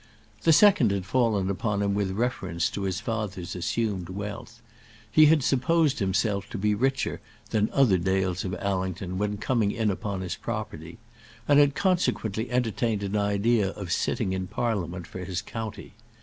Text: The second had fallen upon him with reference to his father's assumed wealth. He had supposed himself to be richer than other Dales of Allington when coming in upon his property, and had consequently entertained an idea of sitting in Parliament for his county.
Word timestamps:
The 0.41 0.51
second 0.51 0.89
had 0.89 1.05
fallen 1.05 1.47
upon 1.47 1.83
him 1.83 1.93
with 1.93 2.09
reference 2.09 2.71
to 2.71 2.81
his 2.81 2.99
father's 2.99 3.55
assumed 3.55 4.09
wealth. 4.09 4.59
He 5.11 5.27
had 5.27 5.43
supposed 5.43 5.99
himself 5.99 6.49
to 6.49 6.57
be 6.57 6.73
richer 6.73 7.21
than 7.51 7.69
other 7.71 7.99
Dales 7.99 8.43
of 8.43 8.55
Allington 8.55 9.19
when 9.19 9.37
coming 9.37 9.69
in 9.71 9.91
upon 9.91 10.21
his 10.21 10.35
property, 10.35 10.97
and 11.47 11.59
had 11.59 11.75
consequently 11.75 12.49
entertained 12.49 13.03
an 13.03 13.15
idea 13.15 13.69
of 13.73 13.91
sitting 13.91 14.33
in 14.33 14.47
Parliament 14.47 15.05
for 15.05 15.19
his 15.23 15.43
county. 15.43 15.93